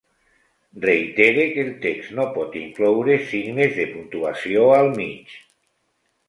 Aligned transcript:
Reitere 0.85 1.43
que 1.57 1.65
el 1.65 1.69
text 1.83 2.15
no 2.19 2.25
pot 2.37 2.57
incloure 2.61 3.19
signes 3.35 3.77
de 3.81 3.87
puntuació 3.93 4.65
al 4.79 4.91
mig. 4.97 5.37